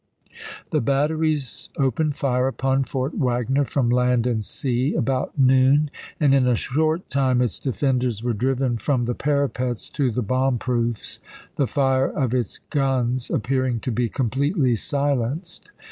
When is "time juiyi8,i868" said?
7.11-7.43